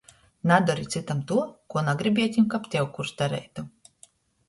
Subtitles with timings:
[0.51, 3.71] Nadori cytam tuo, kuo nagribietim, kab tev kurs dareitu!